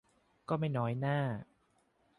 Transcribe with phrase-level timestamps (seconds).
[0.49, 1.19] ก็ไม่น้อยหน้า